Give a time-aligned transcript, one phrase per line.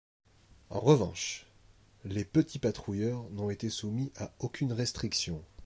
[0.71, 1.45] En revanche,
[2.05, 5.43] les petits patrouilleurs n'ont été soumis à aucune restriction.